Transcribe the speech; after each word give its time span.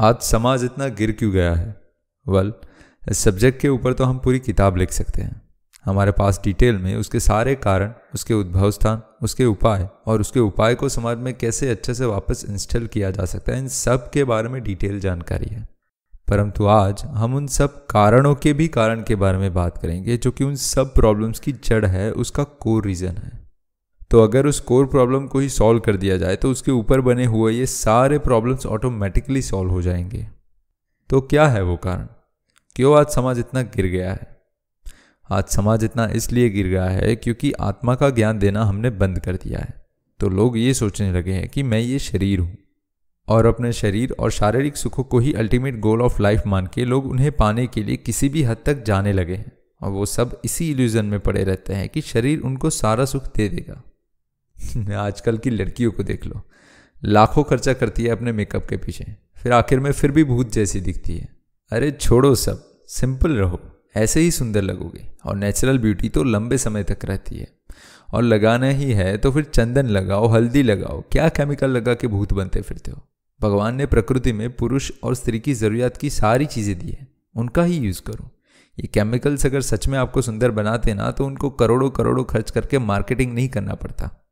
आज 0.00 0.16
समाज 0.20 0.64
इतना 0.64 0.88
गिर 0.88 1.12
क्यों 1.12 1.32
गया 1.32 1.54
है? 1.54 1.80
वेल 2.28 2.52
इस 3.10 3.18
सब्जेक्ट 3.18 3.60
के 3.60 3.68
ऊपर 3.68 3.92
तो 3.92 4.04
हम 4.04 4.18
पूरी 4.18 4.38
किताब 4.38 4.76
लिख 4.76 4.92
सकते 4.92 5.22
हैं। 5.22 5.42
हमारे 5.84 6.12
पास 6.12 6.40
डिटेल 6.44 6.78
में 6.78 6.96
उसके 6.96 7.20
सारे 7.20 7.54
कारण, 7.54 7.92
उसके 8.14 8.34
उद्भव 8.34 8.70
स्थान, 8.70 9.02
उसके 9.22 9.44
उपाय 9.44 9.88
और 10.06 10.20
उसके 10.20 10.40
उपाय 10.40 10.74
को 10.74 10.88
समाज 10.88 11.18
में 11.18 11.34
कैसे 11.34 11.70
अच्छे 11.70 11.94
से 11.94 12.04
वापस 12.04 12.44
इंस्टॉल 12.48 12.86
किया 12.86 13.10
जा 13.10 13.24
सकता 13.24 13.52
है, 13.52 13.58
इन 13.58 13.68
सब 13.68 14.10
के 14.10 14.24
बारे 14.24 14.48
में 14.48 14.62
डिटेल 14.62 15.00
जानकारी 15.00 15.46
है। 15.46 15.68
परंतु 16.28 16.66
आज 16.66 17.02
हम 17.04 17.34
उन 17.34 17.46
सब 17.46 17.86
कारणों 17.86 18.34
के 18.34 18.52
भी 18.52 18.68
कारण 18.68 19.02
के 19.02 19.14
बारे 19.14 19.38
में 19.38 19.54
बात 19.54 19.78
करेंगे, 19.78 20.16
जो 20.16 20.30
कि 20.30 20.44
उन 20.44 20.56
सब 20.56 20.94
प्रॉब्लम्स 20.94 21.40
की 21.40 21.52
जड़ 21.52 21.86
है, 21.86 22.12
उसका 22.12 22.44
कोर 22.44 22.86
रीज़न 22.86 23.16
है। 23.16 23.43
तो 24.14 24.22
अगर 24.22 24.46
उस 24.46 24.60
कोर 24.60 24.86
प्रॉब्लम 24.86 25.26
को 25.26 25.38
ही 25.38 25.48
सॉल्व 25.48 25.80
कर 25.80 25.96
दिया 25.96 26.16
जाए 26.16 26.36
तो 26.36 26.50
उसके 26.50 26.70
ऊपर 26.70 27.00
बने 27.00 27.24
हुए 27.24 27.52
ये 27.52 27.66
सारे 27.66 28.18
प्रॉब्लम्स 28.18 28.66
ऑटोमेटिकली 28.66 29.42
सॉल्व 29.42 29.70
हो 29.70 29.82
जाएँगे। 29.82 30.28
तो 31.10 31.20
क्या 31.20 31.46
है 31.46 31.62
वो 31.62 31.76
कारण? 31.76 32.06
क्यों 32.76 32.98
आज 32.98 33.06
समाज 33.06 33.38
इतना 33.38 33.62
गिर 33.62 33.86
गया 33.86 34.12
है? 34.12 34.42
आज 35.30 35.44
समाज 35.44 35.84
इतना 35.84 36.06
इसलिए 36.06 36.50
गिर 36.50 36.66
गया 36.66 36.84
है 36.84 37.16
क्योंकि 37.16 37.52
आत्मा 37.52 37.94
का 37.94 38.10
ज्ञान 38.10 38.38
देना 38.38 38.64
हमने 38.64 38.90
बंद 38.90 39.18
कर 39.18 39.36
दिया 39.36 39.58
है। 39.58 39.74
तो 40.20 40.28
लोग 40.28 40.58
ये 40.58 40.74
सोचने 40.74 41.12
लगे 41.12 41.32
हैं 41.32 41.48
कि 41.48 41.62
मैं 41.62 41.78
ये 41.78 41.98
शरीर 41.98 42.38
हूँ 42.38 42.56
और 43.28 43.46
अपने 43.46 43.72
शरीर 43.72 44.14
और 44.18 44.30
शारीरिक 44.30 44.76
सुखों 44.76 45.04
को 45.04 45.18
ही 45.18 45.32
अल्टीमेट 45.32 45.80
गोल 45.80 46.02
ऑफ़ 46.02 46.22
लाइफ 46.22 46.42
मान 46.46 46.66
के 46.66 46.84
लोग 46.84 47.06
उन्हें 47.06 47.32
पाने 47.32 47.66
के 47.66 47.82
लिए 47.82 47.96
किसी 47.96 48.28
भी 48.28 48.42
हद 48.42 48.56
तक 48.66 48.84
जाने 48.84 49.12
लगे 49.12 49.34
हैं। 49.34 49.52
और 49.82 49.90
वो 49.90 50.06
सब 50.06 50.40
इसी 50.44 50.70
इल्यूजन 50.70 51.04
में 51.04 51.20
पड़े 51.20 51.44
रहते 51.44 51.72
हैं 51.72 51.88
कि 51.88 52.00
शरीर 52.00 52.40
उनको 52.40 52.70
सारा 52.70 53.04
सुख 53.04 53.26
दे 53.36 53.48
देगा। 53.48 53.82
आजकल 54.94 55.38
की 55.38 55.50
लड़कियों 55.50 55.92
को 55.92 56.02
देख 56.02 56.26
लो। 56.26 56.42
लाखों 57.04 57.44
खर्चा 57.44 57.72
करती 57.72 58.02
है 58.02 58.08
अपने 58.08 58.32
मेकअप 58.32 58.66
के 58.66 58.76
पीछे। 58.76 59.16
फिर 59.36 59.52
आखिर 59.52 59.80
में 59.80 59.92
फिर 59.92 60.10
भी 60.10 60.24
भूत 60.24 60.52
जैसी 60.52 60.80
दिखती 60.80 61.16
है। 61.16 61.28
अरे 61.70 61.90
छोड़ो 61.90 62.34
सब 62.34 62.84
सिंपल 62.86 63.32
रहो। 63.32 63.60
ऐसे 63.96 64.20
ही 64.20 64.30
सुंदर 64.30 64.62
लगोगे। 64.62 65.08
और 65.24 65.36
नेचुरल 65.36 65.78
ब्यूटी 65.78 66.08
तो 66.08 66.22
लंबे 66.22 66.58
समय 66.58 66.84
तक 66.84 66.98
रहती 67.04 67.36
है। 67.36 67.48
और 68.14 68.22
लगाना 68.22 68.66
ही 68.66 68.92
है 68.92 69.18
तो 69.18 69.32
फिर 69.32 69.44
चंदन 69.44 69.86
लगाओ, 69.86 70.26
हल्दी 70.26 70.62
लगाओ। 70.62 71.04
क्या 71.12 71.28
केमिकल 71.28 71.70
लगा 71.70 71.94
के 71.94 72.06
भूत 72.06 72.32
बनते 72.32 72.60
फिरते 72.60 72.90
हो? 72.90 73.08
भगवान 73.40 73.74
ने 73.76 73.86
प्रकृति 73.86 74.32
में 74.32 74.56
पुरुष 74.56 74.92
और 75.02 75.14
स्त्री 75.14 75.40
की 75.40 75.54
ज़रूरियात 75.54 75.96
की 75.96 76.10
सारी 76.10 76.46
चीज़ें 76.46 76.78
दी 76.78 76.90
है। 76.90 77.08
उनका 77.36 77.62
ही 77.62 77.76
यूज़ 77.76 78.02
करो। 78.02 78.30
ये 78.80 78.86
केमिकल्स 78.86 79.46
अगर 79.46 79.60
सच 79.60 79.88
में 79.88 79.98
आपको 79.98 80.22
सुंदर 80.22 80.50
बनाते 80.50 80.94
ना 80.94 81.10
तो 81.10 81.26
उनको 81.26 81.50
करोड़ों 81.50 81.90
करोड़ों 81.90 82.24
खर्च 82.24 82.50
करके 82.50 82.78
मार्केटिंग 82.78 83.34
नहीं 83.34 83.48
करना 83.48 83.74
पड़ता। 83.74 84.23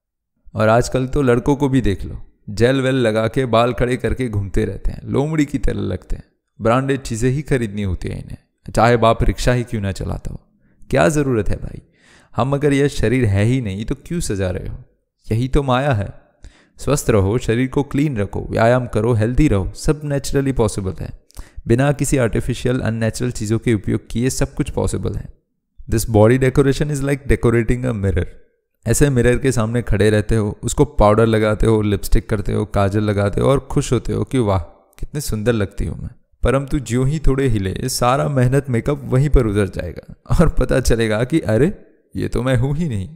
और 0.55 0.69
आजकल 0.69 1.07
तो 1.07 1.23
लड़कों 1.23 1.57
को 1.57 1.69
भी 1.69 1.81
देख 1.81 2.05
लो, 2.05 2.19
जेल 2.51 2.81
वेल 2.81 2.95
लगा 2.97 3.27
के 3.29 3.45
बाल 3.47 3.73
खड़े 3.73 3.97
करके 3.97 4.29
घूमते 4.29 4.65
रहते 4.65 4.91
हैं, 4.91 5.01
लोमड़ी 5.05 5.45
की 5.45 5.59
तरह 5.59 5.81
लगते 5.83 6.17
हैं। 6.17 6.25
ब्रांडेड 6.61 7.01
चीज़ें 7.01 7.31
ही 7.31 7.43
खरीदनी 7.43 7.83
होती 7.83 8.09
है 8.09 8.19
इन्हें, 8.19 8.73
चाहे 8.75 8.97
बाप 8.97 9.23
रिक्शा 9.23 9.53
ही 9.53 9.65
क्यों 9.65 9.81
ना 9.81 9.93
चलाता 9.93 10.31
हो। 10.31 10.41
क्या 10.91 11.09
ज़रूरत 11.09 11.49
है 11.49 11.57
भाई? 11.57 11.83
हम 12.35 12.53
अगर 12.53 12.73
यह 12.73 12.89
शरीर 12.89 13.25
है 13.25 13.45
ही 13.45 13.61
नहीं 13.61 13.85
तो 13.85 13.95
क्यों 14.07 14.21
सजा 14.21 14.51
रहे 14.51 14.69
हो? 14.69 14.77
यही 15.27 15.49
तो 15.49 15.63
माया 15.63 15.93
है। 15.93 16.09
स्वस्थ 16.79 17.11
रहो, 17.11 17.37
शरीर 17.39 17.69
को 17.69 17.83
क्लीन 17.83 18.17
रखो, 18.17 18.47
व्यायाम 18.51 18.87
करो, 18.87 19.13
हेल्दी 19.13 19.49
रहो, 19.49 19.73
सब 19.75 20.01
नेचुरली 20.05 20.53
पॉसिबल 20.53 20.95
है। 21.01 21.11
बिना 21.67 21.91
किसी 21.93 22.17
आर्टिफिशियल 22.17 22.81
अननेचुरल 22.81 23.31
चीज़ों 23.31 23.59
के 23.59 23.75
उपयोग 23.75 24.07
किए 24.11 24.31
सब 24.31 24.55
कुछ 24.55 24.71
पॉसिबल 24.71 25.15
है। 25.15 25.27
This 25.91 26.09
body 26.11 26.39
decoration 26.39 26.91
is 26.91 27.03
like 27.03 27.23
decorating 27.27 27.85
a 27.85 27.93
mirror 27.93 28.27
ऐसे 28.87 29.11
मिरर 29.11 29.39
के 29.39 29.53
सामने 29.53 29.83
खड़े 29.83 30.11
रहते 30.11 30.37
हो, 30.37 30.59
उसको 30.63 30.85
पाउडर 30.85 31.27
लगाते 31.27 31.67
हो, 31.67 31.83
लिपस्टिक 31.83 32.29
करते 32.29 32.53
हो, 32.53 32.65
काजल 32.65 33.01
लगाते 33.01 33.41
हो 33.41 33.49
और 33.49 33.59
खुश 33.61 33.93
होते 33.93 34.13
हो 34.13 34.25
कि 34.25 34.39
वाह, 34.39 34.59
कितने 34.99 35.21
सुंदर 35.21 35.53
लगती 35.53 35.87
हूँ 35.87 35.99
मैं। 36.03 36.11
परंतु 36.43 36.79
ज्यों 36.79 37.07
ही 37.09 37.19
थोड़े 37.19 37.49
हिले, 37.49 37.89
सारा 37.89 38.29
मेहनत 38.29 38.71
मेकअप 38.71 39.01
वहीं 39.05 39.31
पर 39.31 39.47
उतर 39.47 39.69
जाएगा 39.69 40.15
और 40.41 40.49
पता 40.49 40.81
चलेगा 40.81 41.25
कि 41.25 41.41
अरे, 41.41 41.73
ये 42.17 42.29
तो 42.29 42.43
मैं 42.43 42.57
हूँ 42.57 42.77
ही 42.77 42.89
नहीं। 42.89 43.09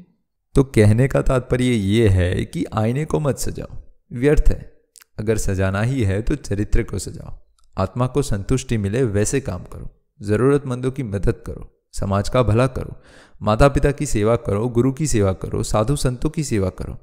तो 0.54 0.64
कहने 0.64 1.08
का 1.08 1.22
तात्पर्य 1.22 1.64
ये 1.64 2.08
है 2.08 2.44
कि 2.44 2.64
आईने 2.74 3.04
को 3.04 3.20
मत 3.20 3.38
सजाओ, 3.38 3.76
व्यर्थ 4.12 4.48
है। 4.48 4.72
अगर 5.18 5.36
सजाना 5.36 5.82
ही 5.82 6.02
है 6.02 6.22
तो 6.22 6.34
चरित्र 6.34 6.82
को 6.82 6.98
सजाओ, 6.98 7.38
आत्मा 7.76 8.06
को 8.06 8.22
संतुष्टि 8.22 8.76
मिले 8.78 9.02
वैसे 9.04 9.40
काम 9.40 9.62
करो, 9.62 9.90
ज़रूरतमंदों 10.22 10.90
की 10.90 11.02
मदद 11.02 11.42
करो। 11.46 11.75
समाज 11.98 12.28
का 12.28 12.42
भला 12.42 12.66
करो। 12.66 12.96
माता 13.42 13.68
पिता 13.68 13.90
की 13.90 14.06
सेवा 14.06 14.36
करो, 14.36 14.68
गुरु 14.68 14.92
की 14.92 15.06
सेवा 15.06 15.32
करो, 15.32 15.62
साधु 15.62 15.96
संतों 15.96 16.30
की 16.30 16.44
सेवा 16.44 16.70
करो 16.70 16.98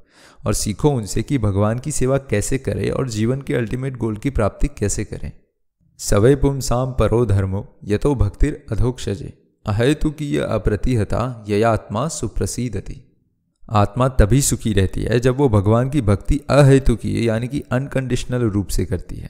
और 0.46 0.54
सीखो 0.54 0.90
उनसे 0.90 1.24
कि 1.24 1.38
भगवान 1.38 1.80
की 1.80 1.92
सेवा 1.92 2.18
कैसे 2.18 2.58
करें 2.58 2.92
और 2.92 3.10
जीवन 3.10 3.42
के 3.42 3.54
अल्टीमेट 3.54 3.98
गोल 3.98 4.18
की 4.18 4.30
प्राप्ति 4.30 4.68
कैसे 4.68 5.06
करें। 5.06 5.32
सवै 5.98 6.36
पुंसाम 6.36 6.92
परो 6.92 7.26
धर्मो, 7.26 7.80
यतो 7.84 8.16
भक्तिर 8.16 8.66
अधोक्षजे। 8.72 9.34
अहेतु 9.66 10.12
की 10.12 10.32
यह 10.32 10.46
अप्रतिहता, 10.46 11.46
ययात्मा 11.50 12.08
सुप्रसिद्धति 12.08 13.10
आत्मा 13.70 14.08
तभी 14.08 14.42
सुखी 14.42 14.74
रहती 14.74 15.02
है 15.02 15.20
जब 15.20 15.38
वो 15.38 15.50
भगवान 15.50 15.90
की 15.90 16.02
भक्ति 16.02 16.42
अहेतु 16.50 16.96
की 16.96 17.28
यानी 17.28 17.48
कि 17.48 17.64
अनकंडीशनल 17.72 18.42
रूप 18.42 18.68
से 18.68 18.86
करती 18.86 19.16
है। 19.16 19.30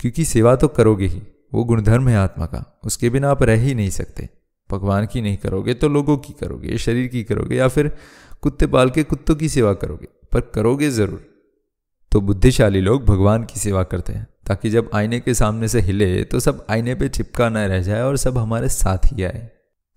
क्योंकि 0.00 0.24
सेवा 0.24 0.56
तो 0.56 0.68
करोगे 0.68 1.06
ही, 1.06 1.22
वो 1.54 1.64
गुणधर्म 1.64 2.08
है 2.08 2.16
आत्मा 2.16 2.46
का, 2.46 2.80
उसके 2.84 3.10
बिना 3.10 3.30
आप 3.30 3.42
रह 3.42 3.60
ही 3.60 3.74
नहीं 3.74 3.90
सकते। 3.90 4.28
भगवान 4.70 5.06
की 5.06 5.20
नहीं 5.20 5.36
करोगे 5.36 5.74
तो 5.74 5.88
लोगों 5.88 6.16
की 6.18 6.32
करोगे, 6.40 6.78
शरीर 6.78 7.06
की 7.08 7.22
करोगे 7.24 7.56
या 7.56 7.68
फिर 7.68 7.90
कुत्ते 8.42 8.66
पाल 8.66 8.90
के 8.90 9.02
कुत्तों 9.04 9.34
की 9.36 9.48
सेवा 9.48 9.72
करोगे, 9.74 10.08
पर 10.32 10.40
करोगे 10.54 10.90
ज़रूर। 10.90 11.26
तो 12.12 12.20
बुद्धिशाली 12.20 12.80
लोग 12.80 13.04
भगवान 13.04 13.44
की 13.44 13.60
सेवा 13.60 13.82
करते 13.84 14.12
हैं, 14.12 14.26
ताकि 14.46 14.70
जब 14.70 14.90
आईने 14.94 15.20
के 15.20 15.34
सामने 15.34 15.68
से 15.68 15.80
हिले 15.80 16.22
तो 16.24 16.40
सब 16.40 16.66
आईने 16.70 16.94
पे 16.94 17.08
चिपका 17.10 17.48
न 17.48 17.66
रह 17.68 17.82
जाए 17.82 18.02
और 18.02 18.16
सब 18.16 18.38
हमारे 18.38 18.68
साथ 18.70 19.12
ही 19.12 19.22
आए। 19.24 19.48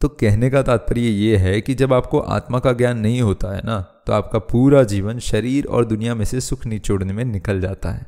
तो 0.01 0.07
कहने 0.09 0.49
का 0.49 0.61
तात्पर्य 0.63 1.01
ये 1.01 1.37
है 1.37 1.59
कि 1.61 1.73
जब 1.75 1.93
आपको 1.93 2.19
आत्मा 2.29 2.59
का 2.59 2.71
ज्ञान 2.73 2.97
नहीं 2.99 3.21
होता 3.21 3.55
है 3.55 3.61
ना 3.65 3.79
तो 4.07 4.13
आपका 4.13 4.39
पूरा 4.41 4.83
जीवन 4.85 5.19
शरीर 5.21 5.65
और 5.65 5.85
दुनिया 5.85 6.15
में 6.15 6.25
से 6.25 6.41
सुख 6.41 6.65
निचोड़ने 6.65 7.13
में 7.13 7.23
निकल 7.25 7.61
जाता 7.61 7.89
है। 7.89 8.05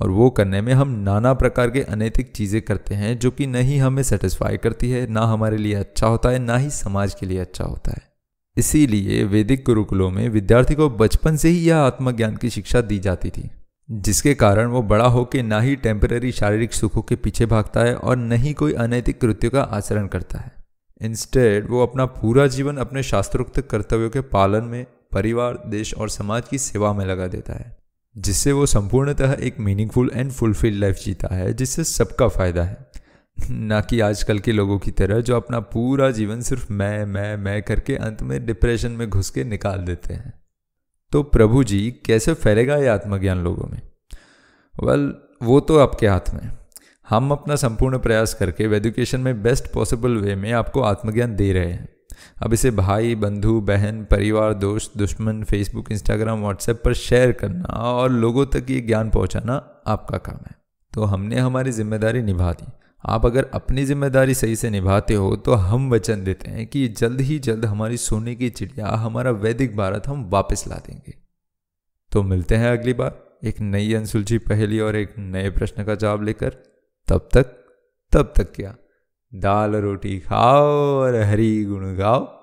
और 0.00 0.10
वो 0.10 0.28
करने 0.30 0.60
में 0.60 0.72
हम 0.72 0.90
नाना 1.00 1.32
प्रकार 1.34 1.70
के 1.70 1.82
अनैतिक 1.82 2.32
चीज़ें 2.32 2.60
करते 2.62 2.94
हैं 2.94 3.18
जो 3.18 3.30
कि 3.30 3.46
न 3.46 3.56
ही 3.56 3.78
हमें 3.78 4.02
सेटिस्फाई 4.02 4.56
करती 4.56 4.90
है, 4.90 5.06
ना 5.06 5.20
हमारे 5.22 5.56
लिए 5.56 5.74
अच्छा 5.74 6.06
होता 6.06 6.28
है, 6.28 6.38
ना 6.38 6.56
ही 6.56 6.70
समाज 6.70 7.14
के 7.14 7.26
लिए 7.26 7.38
अच्छा 7.38 7.64
होता 7.64 7.92
है। 7.92 8.08
इसीलिए 8.56 9.24
वैदिक 9.24 9.64
गुरुकुलों 9.64 10.10
में 10.10 10.28
विद्यार्थी 10.28 10.74
को 10.74 10.88
बचपन 10.90 11.36
से 11.36 11.48
ही 11.48 11.58
यह 11.58 11.76
आत्मज्ञान 11.76 12.36
की 12.36 12.50
शिक्षा 12.50 12.80
दी 12.80 12.98
जाती 12.98 13.30
थी, 13.30 13.50
जिसके 13.88 14.34
कारण 14.34 14.66
वो 14.66 14.82
बड़ा 14.82 15.06
होकर 15.06 15.42
ना 15.42 15.60
ही 15.60 15.76
टेम्पररी 15.76 16.32
शारीरिक 16.32 16.72
सुखों 16.72 17.02
के 17.02 17.16
पीछे 17.16 17.46
भागता 17.46 17.80
है 17.80 17.94
और 17.94 18.16
न 18.16 18.32
ही 18.32 18.52
कोई 18.52 18.72
अनैतिक 18.72 19.20
कृत्यों 19.20 19.50
का 19.50 19.62
आचरण 19.62 20.06
करता 20.06 20.38
है। 20.38 20.52
इंस्टेड 21.00 21.68
वो 21.70 21.82
अपना 21.82 22.06
पूरा 22.06 22.46
जीवन 22.46 22.76
अपने 22.76 23.02
शास्त्रोक्त 23.02 23.60
कर्तव्यों 23.60 24.10
के 24.10 24.20
पालन 24.20 24.64
में 24.64 24.84
परिवार, 25.12 25.62
देश 25.66 25.94
और 25.94 26.08
समाज 26.08 26.48
की 26.48 26.58
सेवा 26.58 26.92
में 26.92 27.04
लगा 27.06 27.26
देता 27.26 27.52
है। 27.52 27.79
जिससे 28.18 28.52
वो 28.52 28.66
संपूर्णतः 28.66 29.36
एक 29.40 29.60
मीनिंगफुल 29.60 30.10
एंड 30.14 30.30
फुलफिल 30.30 30.80
लाइफ 30.80 30.96
जीता 31.04 31.34
है 31.34 31.54
जिससे 31.54 31.84
सबका 31.84 32.28
फ़ायदा 32.28 32.62
है। 32.62 32.90
ना 33.50 33.80
कि 33.80 34.00
आजकल 34.00 34.38
के 34.38 34.52
लोगों 34.52 34.78
की 34.78 34.90
तरह 34.90 35.20
जो 35.20 35.36
अपना 35.36 35.60
पूरा 35.60 36.10
जीवन 36.10 36.40
सिर्फ़ 36.40 36.72
मैं 36.72 37.04
मैं 37.04 37.36
मैं 37.36 37.62
करके 37.62 37.96
अंत 37.96 38.22
में 38.22 38.46
डिप्रेशन 38.46 38.92
में 38.92 39.10
घुस 39.10 39.30
के 39.30 39.44
निकाल 39.44 39.78
देते 39.78 40.14
हैं। 40.14 40.34
तो 41.12 41.22
प्रभु 41.22 41.64
जी 41.64 41.90
कैसे 42.06 42.34
फैलेगा 42.34 42.76
ये 42.76 42.86
आत्मज्ञान 42.86 43.38
लोगों 43.38 43.68
में? 43.68 43.82
वेल 44.84 45.00
well, 45.00 45.46
वो 45.46 45.60
तो 45.60 45.78
आपके 45.78 46.06
हाथ 46.06 46.34
में 46.34 46.50
हम 47.08 47.30
अपना 47.30 47.56
संपूर्ण 47.56 47.98
प्रयास 47.98 48.34
करके 48.34 48.64
एजुकेशन 48.64 49.20
में 49.20 49.42
बेस्ट 49.42 49.72
पॉसिबल 49.72 50.16
वे 50.16 50.34
में 50.34 50.52
आपको 50.52 50.80
आत्मज्ञान 50.80 51.36
दे 51.36 51.52
रहे 51.52 51.72
हैं। 51.72 51.88
अब 52.42 52.52
इसे 52.52 52.70
भाई, 52.72 53.14
बंधु, 53.16 53.60
बहन, 53.62 54.02
परिवार, 54.04 54.54
दोस्त, 54.56 54.96
दुश्मन 54.98 55.42
फेसबुक 55.44 55.90
इंस्टाग्राम 55.92 56.40
व्हाट्सएप 56.40 56.82
पर 56.84 56.94
शेयर 56.96 57.32
करना 57.34 57.82
और 57.84 58.10
लोगों 58.12 58.46
तक 58.48 58.70
ये 58.70 58.80
ज्ञान 58.80 59.10
पहुंचाना 59.10 59.54
आपका 59.86 60.18
काम 60.20 60.44
है। 60.46 60.54
तो 60.92 61.04
हमने 61.04 61.38
हमारी 61.38 61.72
ज़िम्मेदारी 61.72 62.22
निभा 62.22 62.52
दी। 62.52 62.66
आप 63.04 63.26
अगर 63.26 63.44
अपनी 63.54 63.84
ज़िम्मेदारी 63.84 64.34
सही 64.34 64.56
से 64.56 64.70
निभाते 64.70 65.14
हो 65.14 65.34
तो 65.36 65.54
हम 65.54 65.88
वचन 65.90 66.24
देते 66.24 66.50
हैं 66.50 66.66
कि 66.66 66.86
जल्द 66.90 67.20
ही 67.20 67.38
जल्द 67.38 67.64
हमारी 67.64 67.96
सोने 67.98 68.34
की 68.34 68.50
चिड़िया, 68.50 68.88
हमारा 68.88 69.30
वैदिक 69.30 69.76
भारत 69.76 70.08
हम 70.08 70.28
वापस 70.30 70.64
ला 70.68 70.76
देंगे। 70.86 71.14
तो 72.12 72.22
मिलते 72.22 72.56
हैं 72.56 72.70
अगली 72.70 72.92
बार, 72.92 73.18
एक 73.44 73.60
नई 73.60 73.92
अनसुलझी 73.94 74.38
पहेली 74.40 74.80
और 74.80 74.96
एक 74.96 75.14
नए 75.18 75.50
प्रश्न 75.50 75.84
का 75.84 75.94
जवाब 75.94 76.22
लेकर। 76.22 76.56
तब 77.08 77.28
तक 77.34 77.56
तब 78.12 78.32
तक 78.36 78.52
क्या। 78.54 78.74
दाल 79.34 79.76
रोटी 79.76 80.18
खाओ 80.18 80.66
और 81.00 81.14
हरी 81.14 81.64
गुण 81.64 81.96
गाओ। 81.96 82.39